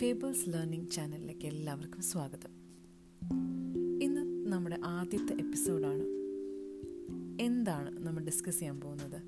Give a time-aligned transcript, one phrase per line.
[0.00, 2.50] ഫേബേഴ്സ് learning ചാനലിലേക്ക് എല്ലാവർക്കും സ്വാഗതം.
[4.02, 6.02] ഇന്ന് നമ്മുടെ ആദ്യത്തെ എപ്പിസോഡാണ്.
[7.42, 9.22] എന്താണ് നമ്മൾ ഡിസ്കസ് ചെയ്യാൻ പോകുന്നത്?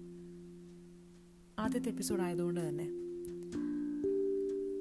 [1.58, 2.88] ആദ്യത്തെ എപ്പിസോഡ് ആയതുകൊണ്ട് തന്നെ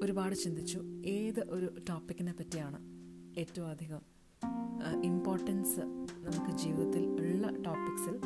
[0.06, 2.80] ഒരുപാട് ചിന്തിച്ചു ഏത് ഒരു ടോപ്പിക്കിനെ പറ്റിയാണ്
[3.40, 4.02] ഏറ്റവും അധികം
[5.04, 8.20] ഇമ്പോർട്ടൻസ് നമുക്ക് ജീവിതത്തിൽ ഉള്ള ടോപ്പിക്സിൽ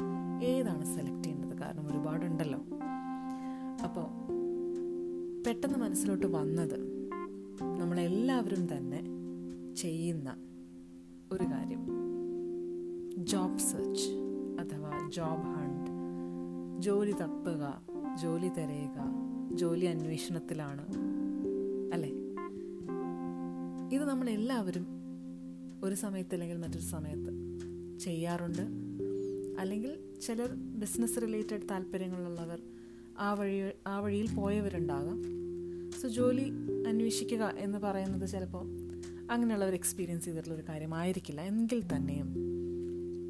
[0.46, 1.58] ഏതാണ് സെലക്ട് ചെയ്യേണ്ടത്?
[1.58, 2.60] കാരണം ഒരുപാടുണ്ടല്ലോ.
[3.84, 4.26] അപ്പോൾ
[5.44, 6.85] പെട്ടെന്ന് മനസ്സിലോട്ട് വന്നത്
[8.36, 9.04] നമ്മളെല്ലാവരും തന്നെ
[9.76, 10.36] ചെയ്യുന്ന
[11.32, 11.88] ഒരു കാര്യം.
[13.26, 14.10] ജോബ് സെർച്ച്
[14.60, 15.92] അഥവാ ജോബ് ഹണ്ട്
[16.82, 17.82] ജോലി തപ്പുക
[18.22, 18.96] ജോലി തിരയുക
[19.54, 20.86] ജോലി അന്വേഷണത്തിലാണ്.
[21.94, 22.12] അല്ലേ?
[23.96, 24.86] ഇത് നമ്മൾ എല്ലാവരും
[25.84, 27.32] ഒരു സമയത്ത് അല്ലെങ്കിൽ മറ്റൊരു സമയത്ത്
[28.00, 28.62] ചെയ്യാറുണ്ട്.
[29.60, 32.62] അല്ലെങ്കിൽ ചിലർ ബിസിനസ് റിലേറ്റഡ് താല്പര്യങ്ങളുള്ളവർ
[33.20, 35.24] ആ വഴി ആ വഴിയിൽ പോയവരുണ്ടാകാം.
[36.02, 38.66] സോ ജോലി അന്വേഷിക്കുക എന്ന് പറയുന്നത് ചിലപ്പോൾ
[39.32, 41.42] അങ്ങനെയുള്ളവർ എക്സ്പീരിയൻസ് ചെയ്തിട്ടുള്ള ഒരു കാര്യമായിരിക്കില്ല.
[41.42, 42.36] എങ്കിൽ തന്നെയും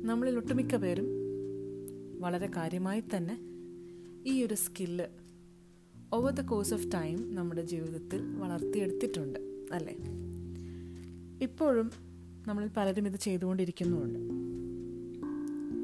[0.06, 1.06] നമ്മളിൽ ഒട്ടുമിക്ക പേരും
[2.20, 3.40] വളരെ കാര്യമായി തന്നെ
[4.28, 5.06] ഈ ഒരു skill
[6.14, 9.40] over the course of time നമ്മുടെ ജീവിതത്തിൽ വളർത്തിയെടുത്തിട്ടുണ്ട്
[9.72, 9.96] അല്ലേ?
[11.42, 11.92] ഇപ്പോഴും
[12.48, 14.20] നമ്മളിൽ പലരും ഇത് ചെയ്തുകൊണ്ടിരിക്കുന്നുമുണ്ട്.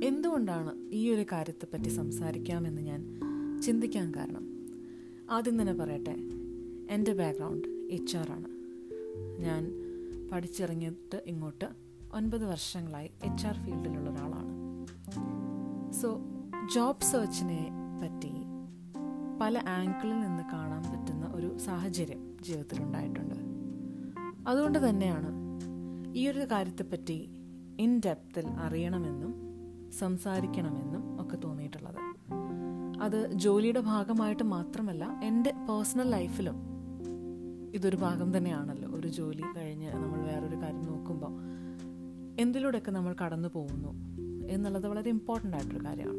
[0.05, 3.21] എന്തുകൊണ്ടാണ് ഈ ഒരു കാര്യത്തെപ്പറ്റി സംസാരിക്കാമെന്ന് ഞാൻ
[3.61, 4.67] ചിന്തിക്കാൻ കാരണം?
[5.31, 6.40] ആദ്യം തന്നെ പറയട്ടെ.
[6.91, 8.47] എന്റെ ബാക്ക്ഗ്രൗണ്ട് എച്ച് ആണ്.
[9.39, 9.71] ഞാൻ
[10.31, 11.65] പഠിച്ചിറങ്ങിയിട്ട് ഇങ്ങോട്ട്
[12.13, 14.53] ഒൻപത് വർഷങ്ങളായി എച്ച് ആർ ഫീൽഡിലുള്ള ഒരാളാണ്.
[15.91, 16.19] സോ
[16.75, 17.69] ജോബ് സെർച്ചിനെ
[18.01, 18.31] പറ്റി
[19.41, 23.35] പല ആങ്കിളിൽ നിന്ന് കാണാൻ പറ്റുന്ന ഒരു സാഹചര്യം ജീവിതത്തിലുണ്ടായിട്ടുണ്ട്.
[24.49, 25.31] അതുകൊണ്ട് തന്നെയാണ്
[26.15, 27.29] ഈ ഒരു കാര്യത്തെപ്പറ്റി
[27.79, 29.35] ഇൻ ഡെപ്തിൽ അറിയണമെന്നും
[29.99, 31.99] സംസാരിക്കണമെന്നും ഒക്കെ തോന്നിയിട്ടുള്ളത്.
[33.01, 36.70] അത് ജോലിയുടെ ഭാഗമായിട്ട് മാത്രമല്ല എന്റെ പേഴ്സണൽ ലൈഫിലും
[37.73, 38.89] ഇതൊരു ഭാഗം തന്നെയാണല്ലോ.
[38.89, 41.31] ഒരു ജോലി കഴിഞ്ഞ് നമ്മൾ വേറൊരു കാര്യം നോക്കുമ്പോൾ
[42.41, 43.91] എന്തിലൂടെയൊക്കെ നമ്മൾ കടന്നു പോകുന്നു
[44.47, 46.17] എന്നുള്ളത് വളരെ ഇമ്പോർട്ടന്റ് ആയിട്ടൊരു കാര്യമാണ്.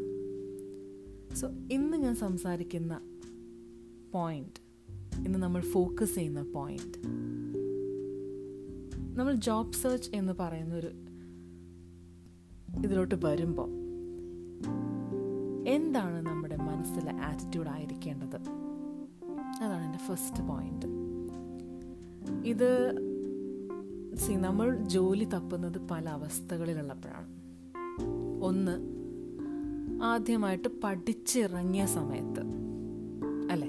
[1.35, 3.01] സോ ഇന്ന് ഞാൻ സംസാരിക്കുന്ന
[4.13, 4.61] പോയിന്റ്
[5.27, 6.99] ഇന്ന് നമ്മൾ ഫോക്കസ് ചെയ്യുന്ന പോയിന്റ്
[9.19, 10.91] നമ്മൾ ജോബ് സെർച്ച് എന്ന് പറയുന്നൊരു
[12.85, 13.69] ഇതിലോട്ട് വരുമ്പോൾ
[15.69, 18.37] എന്താണ് നമ്മുടെ മനസ്സിലെ ആറ്റിറ്റ്യൂഡ് ആയിരിക്കേണ്ടത്?
[19.63, 21.02] അതാണ് എന്റെ ഫസ്റ്റ് പോയിന്റ്
[22.45, 22.95] ഇത്
[24.15, 27.29] സി നമ്മൾ ജോലി തപ്പുന്നത് പല അവസ്ഥകളിലുള്ളപ്പോഴാണ്.
[28.45, 29.03] ഒന്ന്
[30.03, 32.41] ആദ്യമായിട്ട് പഠിച്ചിറങ്ങിയ സമയത്ത്
[33.51, 33.69] അല്ലേ?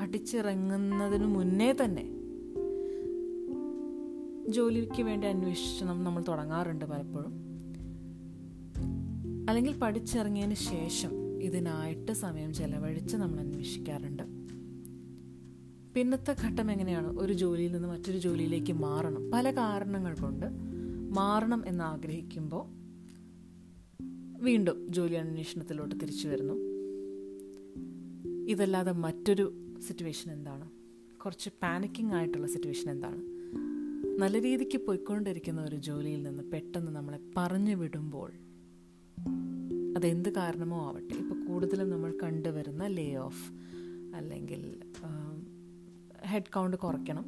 [0.00, 2.12] പഠിച്ചിറങ്ങുന്നതിന് മുന്നേ തന്നെ
[4.52, 7.32] ജോലിക്ക് വേണ്ടി അന്വേഷണം നമ്മൾ തുടങ്ങാറുണ്ട് പലപ്പോഴും.
[9.48, 14.35] അല്ലെങ്കിൽ പഠിച്ചിറങ്ങിയതിന് ശേഷം ഇതിനായിട്ട് സമയം ചെലവഴിച്ച് നമ്മൾ അന്വേഷിക്കാറുണ്ട്.
[15.96, 17.18] പിന്നത്തെ ഘട്ടം എങ്ങനെയാണ്?
[17.18, 19.30] ഒരു ജോലിയിൽ നിന്ന് മറ്റൊരു ജോലിയിലേക്ക് മാറണം.
[19.30, 20.46] പല കാരണങ്ങൾ കൊണ്ട്
[21.16, 22.64] മാറണം എന്ന് ആഗ്രഹിക്കുമ്പോൾ
[24.42, 26.54] വീണ്ടും ജോലി അന്വേഷണത്തിലോട്ട് തിരിച്ചു വരുന്നു.
[28.48, 29.52] ഇതല്ലാതെ മറ്റൊരു
[29.88, 30.70] സിറ്റുവേഷൻ എന്താണ്?
[31.24, 33.22] കുറച്ച് പാനിക്കിംഗ് ആയിട്ടുള്ള സിറ്റുവേഷൻ എന്താണ്?
[34.18, 38.32] നല്ല രീതിക്ക് പോയിക്കൊണ്ടിരിക്കുന്ന ഒരു ജോലിയിൽ നിന്ന് പെട്ടെന്ന് നമ്മളെ പറഞ്ഞു വിടുമ്പോൾ
[39.96, 41.14] അതെന്ത് കാരണമോ ആവട്ടെ.
[41.14, 43.52] ഇപ്പോൾ കൂടുതലും നമ്മൾ കണ്ടുവരുന്ന ലേ ഓഫ്
[44.16, 44.78] അല്ലെങ്കിൽ
[46.36, 47.26] ഹെഡ് കൗണ്ട് കുറയ്ക്കണം.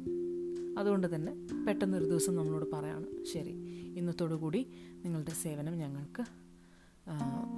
[0.79, 1.31] അതുകൊണ്ട് തന്നെ
[1.67, 3.53] പെട്ടെന്നൊരു ദിവസം നമ്മളോട് പറയാണ് ശരി
[3.99, 4.61] ഇന്നത്തോടുകൂടി
[5.03, 6.23] നിങ്ങളുടെ സേവനം ഞങ്ങൾക്ക്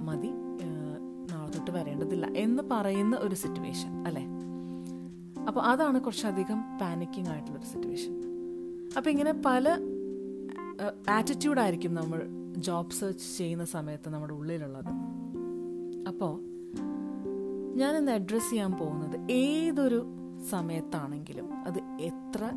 [0.08, 0.30] മതി
[1.30, 4.22] നാളെ തൊട്ട് വരേണ്ടതില്ല എന്ന് പറയുന്ന ഒരു സിറ്റുവേഷൻ അല്ലേ?
[5.48, 8.14] അപ്പോൾ അതാണ് കുറച്ചധികം പാനിക്കിംഗ് ആയിട്ടുള്ളൊരു സിറ്റുവേഷൻ
[8.96, 9.68] അപ്പോൾ ഇങ്ങനെ പല
[11.10, 12.22] ആറ്റിറ്റ്യൂഡായിരിക്കും നമ്മൾ
[12.68, 14.90] ജോബ് സെർച്ച് ചെയ്യുന്ന സമയത്ത് നമ്മുടെ ഉള്ളിലുള്ളത്.
[16.08, 16.32] അപ്പോൾ
[17.76, 20.00] ഞാനിന്ന് അഡ്രസ്സ് ചെയ്യാൻ പോകുന്നത് ഏതൊരു
[20.42, 22.52] സമയത്താണെങ്കിലും അത് എത്ര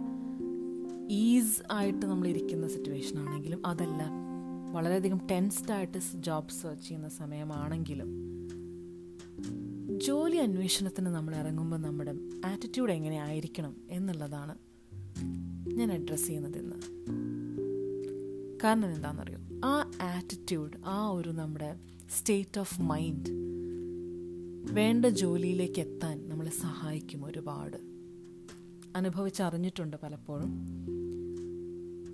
[1.09, 4.25] ഈസ് ആയിട്ട് നമ്മൾ ഇരിക്കുന്ന സിറ്റുവേഷൻ ആണെങ്കിലും അതല്ല.
[4.71, 8.35] വളരെയധികം ടെൻസ്ഡ് ആയിട്ട് ജോബ് സെർച്ച് ചെയ്യുന്ന സമയമാണെങ്കിലും
[9.97, 12.13] ജോലി അന്വേഷണത്തിന് നമ്മൾ ഇറങ്ങുമ്പോൾ നമ്മുടെ
[12.45, 14.55] ആറ്റിറ്റ്യൂഡ് എങ്ങനെ ആയിരിക്കണം എന്നുള്ളതാണ്
[15.73, 16.75] ഞാൻ അഡ്രസ്സ് ചെയ്യുന്നത് ഇന്ന്.
[18.63, 19.39] കാരണം എന്താണെന്നറിയോ?
[19.65, 21.75] ആ ആറ്റിറ്റ്യൂഡ് ആ ഒരു നമ്മുടെ
[22.19, 23.44] സ്റ്റേറ്റ് ഓഫ് മൈൻഡ്
[24.71, 27.77] വേണ്ട ജോലിയിലേക്ക് എത്താൻ നമ്മളെ സഹായിക്കും ഒരുപാട്.
[28.95, 30.67] അനുഭവിച്ചറിഞ്ഞിട്ടുണ്ട് പലപ്പോഴും.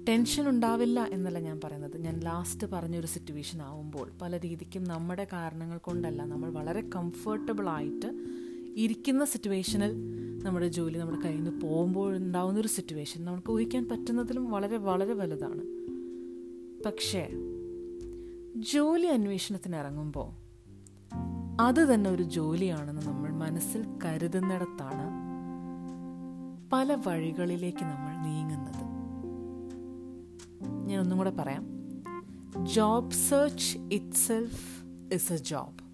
[0.09, 1.97] ടെൻഷൻ ഉണ്ടാവില്ല എന്നല്ല ഞാൻ പറയുന്നത്.
[1.97, 8.25] ഞാൻ ലാസ്റ്റ് പറഞ്ഞൊരു സിറ്റുവേഷൻ ആവുമ്പോൾ പല രീതിക്കും നമ്മുടെ കാരണങ്ങൾ കൊണ്ടല്ല നമ്മൾ വളരെ കംഫർട്ടബിൾ ആയിട്ട്
[8.75, 9.91] ഇരിക്കുന്ന സിറ്റുവേഷനിൽ
[10.43, 15.61] നമ്മുടെ ജോലി നമ്മുടെ കയ്യിൽ നിന്ന് പോകുമ്പോൾ ഉണ്ടാവുന്ന ഒരു സിറ്റുവേഷൻ നമുക്ക് ഊഹിക്കാൻ പറ്റുന്നതിലും വളരെ വളരെ വലുതാണ്.
[16.85, 17.29] പക്ഷേ
[18.55, 20.40] ജോലി അന്വേഷണത്തിന് ഇറങ്ങുമ്പോൾ
[21.59, 25.31] അത് തന്നെ ഒരു ജോലിയാണെന്ന് നമ്മൾ മനസ്സിൽ കരുതുന്നിടത്താണ്
[26.73, 28.81] പല വഴികളിലേക്ക് നമ്മൾ നീങ്ങുന്നത്.
[30.89, 31.65] ഞാൻ ഒന്നും കൂടെ പറയാം.
[32.65, 35.91] Job search itself is a job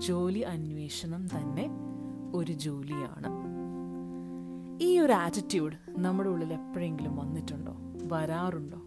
[0.00, 1.70] ജോലി അന്വേഷണം തന്നെ
[2.34, 3.28] ഒരു ജോലിയാണ്.
[4.80, 7.72] ഈ ഒരു ആറ്റിറ്റ്യൂഡ് നമ്മുടെ ഉള്ളിൽ എപ്പോഴെങ്കിലും വന്നിട്ടുണ്ടോ?
[8.12, 8.78] വരാറുണ്ടോ?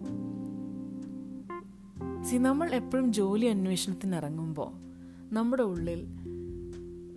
[2.23, 4.88] സി നമ്മൾ എപ്പോഴും ജോലി അന്വേഷണത്തിന് ഇറങ്ങുമ്പോൾ
[5.31, 6.05] നമ്മുടെ ഉള്ളിൽ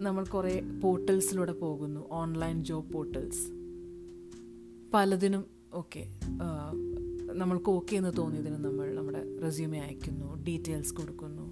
[0.01, 3.47] നമ്മൾ കുറേ പോർട്ടൽസിലൂടെ പോകുന്നു ഓൺലൈൻ ജോബ് പോർട്ടൽസ്.
[4.95, 5.45] പലതിനും
[5.75, 6.03] ഓക്കെ
[7.33, 11.47] നമ്മൾക്ക് ഓക്കെ എന്ന് തോന്നിയതിന് നമ്മൾ നമ്മുടെ റെസ്യൂമെ അയക്കുന്നു ഡീറ്റെയിൽസ് കൊടുക്കുന്നു.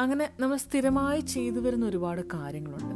[0.00, 2.94] അങ്ങനെ നമ്മൾ സ്ഥിരമായി ചെയ്തു വരുന്ന ഒരുപാട് കാര്യങ്ങളുണ്ട്.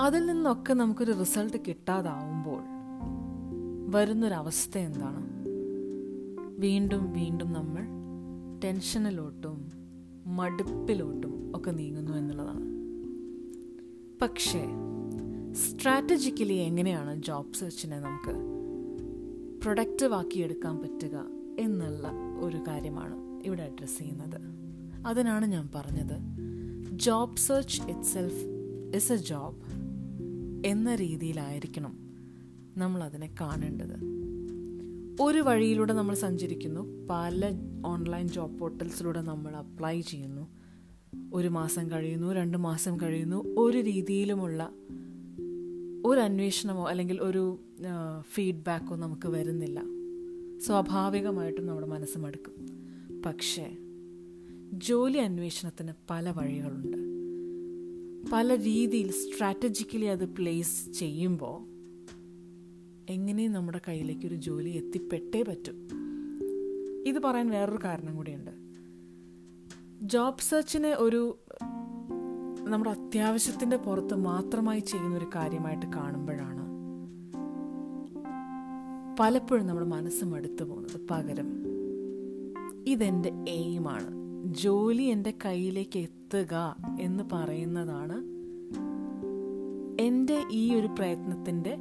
[0.00, 2.62] അതിൽ നിന്നൊക്കെ നമുക്കൊരു റിസൾട്ട് കിട്ടാതാവുമ്പോൾ
[3.96, 5.22] വരുന്നൊരവസ്ഥ എന്താണ്?
[6.58, 7.99] വീണ്ടും വീണ്ടും നമ്മൾ
[8.64, 9.72] ടെൻഷനിലോട്ടും
[10.26, 12.80] മടുപ്പിലോട്ടും ഒക്കെ നീങ്ങുന്നു എന്നുള്ളതാണ്.
[14.22, 14.64] പക്ഷേ
[15.52, 18.60] സ്ട്രാറ്റജിക്കലി എങ്ങനെയാണ് ജോബ് സെർച്ചിനെ നമുക്ക്
[19.62, 21.26] പ്രൊഡക്റ്റീവ് ആക്കിയെടുക്കാൻ പറ്റുക
[21.58, 22.10] എന്നുള്ള
[22.40, 24.40] ഒരു കാര്യമാണ് ഇവിടെ അഡ്രസ്സ് ചെയ്യുന്നത്.
[25.06, 26.16] അതിനാണ് ഞാൻ പറഞ്ഞത്
[26.92, 28.44] job search itself
[28.96, 29.62] is a job
[30.66, 31.98] എന്ന രീതിയിലായിരിക്കണം
[32.76, 34.19] നമ്മളതിനെ കാണേണ്ടത്.
[35.20, 37.06] ഒരു വഴിയിലൂടെ നമ്മൾ സഞ്ചരിക്കുന്നു.
[37.10, 37.52] പല
[37.86, 40.48] ഓൺലൈൻ ജോബ് പോർട്ടൽസിലൂടെ നമ്മൾ അപ്ലൈ ചെയ്യുന്നു.
[41.34, 43.54] ഒരു മാസം കഴിയുന്നു രണ്ട് മാസം കഴിയുന്നു.
[43.58, 44.70] ഒരു രീതിയിലുമുള്ള
[46.04, 47.60] ഒരു അന്വേഷണമോ അല്ലെങ്കിൽ ഒരു
[48.20, 49.82] ഫീഡ്ബാക്കോ നമുക്ക് വരുന്നില്ല.
[50.58, 52.54] സ്വാഭാവികമായിട്ടും നമ്മുടെ മനസ്സ് മടുക്കും.
[53.26, 53.76] പക്ഷേ
[54.72, 56.96] ജോലി അന്വേഷണത്തിന് പല വഴികളുണ്ട്.
[58.32, 61.79] പല രീതിയിൽ സ്ട്രാറ്റജിക്കലി അത് പ്ലേസ് ചെയ്യുമ്പോൾ
[63.08, 65.88] എങ്ങനെയും നമ്മുടെ കയ്യിലേക്ക് ഒരു ജോലി എത്തിപ്പെട്ടേ പറ്റും.
[67.06, 68.50] ഇത് പറയാൻ വേറൊരു കാരണം കൂടിയുണ്ട്.
[70.02, 71.38] ജോബ് സെർച്ചിനെ ഒരു
[72.60, 76.70] നമ്മുടെ അത്യാവശ്യത്തിന്റെ പുറത്ത് മാത്രമായി ചെയ്യുന്ന ഒരു കാര്യമായിട്ട് കാണുമ്പോഴാണ്
[79.20, 81.08] പലപ്പോഴും നമ്മുടെ മനസ്സ് മടുത്തു പോകുന്നത്.
[81.10, 81.64] പകരം
[82.86, 84.20] ഇതെന്റെ എയിമാണ്.
[84.54, 88.24] ജോലി എന്റെ കയ്യിലേക്ക് എത്തുക എന്ന് പറയുന്നതാണ്
[90.00, 91.76] എന്റെ ഈ ഒരു പ്രയത്നത്തിന്റെ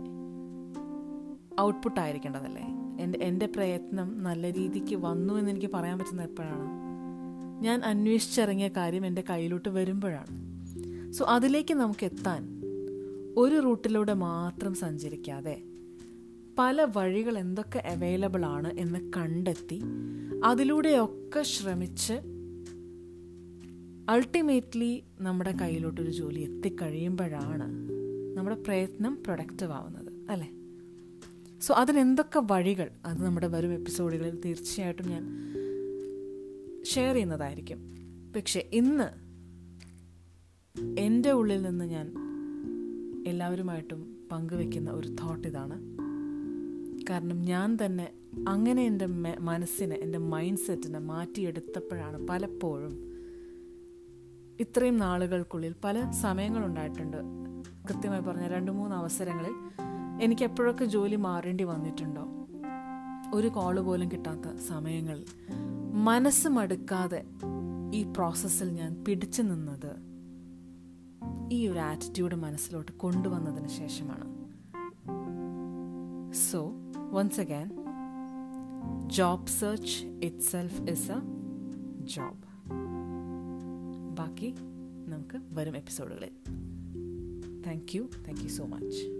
[1.61, 2.61] ഔട്ട്പുട്ട് ആയിരിക്കേണ്ടതല്ലേ
[3.03, 6.89] എന്റെ എന്റെ പ്രയത്നം നല്ല രീതിക്ക് വന്നു എന്ന് എനിക്ക് പറയാൻ പറ്റുന്നത് എപ്പോഴാണ്?
[7.63, 10.49] ഞാൻ അന്വേഷിച്ചിറങ്ങിയ കാര്യം എന്റെ കയ്യിലോട്ട് വരുമ്പോഴാണ്.
[11.11, 12.61] സോ അതിലേക്ക് നമുക്ക് എത്താൻ
[13.37, 15.63] ഒരു റൂട്ടിലൂടെ മാത്രം സഞ്ചരിക്കാതെ
[16.59, 19.81] പല വഴികൾ എന്തൊക്കെ അവൈലബിൾ ആണ് എന്ന് കണ്ടെത്തി
[20.43, 22.13] അതിലൂടെയൊക്കെ ശ്രമിച്ച്
[24.11, 27.67] അൾട്ടിമേറ്റ്ലി നമ്മുടെ കയ്യിലോട്ടൊരു ജോലി എത്തിക്കഴിയുമ്പോഴാണ്
[28.37, 30.58] നമ്മുടെ പ്രയത്നം പ്രൊഡക്റ്റീവ് ആവുന്നത് അല്ലേ?
[31.61, 32.89] സോ അതിനെന്തൊക്കെ വഴികൾ?
[33.05, 35.23] അത് നമ്മുടെ വരും എപ്പിസോഡുകളിൽ തീർച്ചയായിട്ടും ഞാൻ
[36.83, 37.95] ഷെയർ ചെയ്യുന്നതായിരിക്കും.
[38.35, 39.29] പക്ഷെ ഇന്ന്
[40.99, 42.13] എന്റെ ഉള്ളിൽ നിന്ന് ഞാൻ
[43.27, 45.81] എല്ലാവരുമായിട്ടും പങ്കുവെക്കുന്ന ഒരു തോട്ട് ഇതാണ്.
[47.09, 48.11] കാരണം ഞാൻ തന്നെ
[48.47, 49.05] അങ്ങനെ എന്റെ
[49.39, 52.91] മനസ്സിനെ എന്റെ മൈൻഡ് സെറ്റിനെ മാറ്റിയെടുത്തപ്പോഴാണ് പലപ്പോഴും
[54.59, 57.17] ഇത്രയും നാളുകൾക്കുള്ളിൽ പല സമയങ്ങളുണ്ടായിട്ടുണ്ട്.
[57.87, 59.53] കൃത്യമായി പറഞ്ഞ രണ്ട് മൂന്ന് അവസരങ്ങളിൽ
[60.21, 62.25] എനിക്ക് എപ്പോഴൊക്കെ ജോലി മാറേണ്ടി വന്നിട്ടുണ്ടോ?
[63.33, 65.25] ഒരു കോൾ പോലും കിട്ടാത്ത സമയങ്ങൾ.
[65.93, 67.25] മനസ്സ് മടുക്കാതെ
[67.93, 70.09] ഈ പ്രോസസ്സിൽ ഞാൻ പിടിച്ചു നിന്നത്
[71.51, 74.39] ഈ ഒരു ആറ്റിറ്റ്യൂഡ് മനസ്സിലോട്ട് കൊണ്ടുവന്നതിന് ശേഷമാണ്.
[76.33, 76.71] So
[77.11, 77.69] once again
[79.07, 80.05] job search
[80.41, 81.15] itself is a
[81.99, 82.43] job
[84.17, 84.55] ബാക്കി
[85.07, 86.29] നമുക്ക് വരും എപ്പിസോഡുകളിൽ
[87.67, 89.18] thank you thank you so much